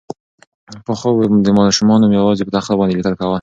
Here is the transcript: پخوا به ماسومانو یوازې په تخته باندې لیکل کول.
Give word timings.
پخوا 0.85 1.11
به 1.45 1.51
ماسومانو 1.59 2.15
یوازې 2.19 2.43
په 2.45 2.51
تخته 2.55 2.73
باندې 2.77 2.97
لیکل 2.97 3.13
کول. 3.19 3.29